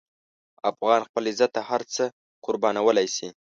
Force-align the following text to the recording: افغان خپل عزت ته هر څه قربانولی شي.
افغان 0.71 1.01
خپل 1.07 1.23
عزت 1.31 1.51
ته 1.55 1.61
هر 1.69 1.81
څه 1.93 2.03
قربانولی 2.45 3.07
شي. 3.15 3.27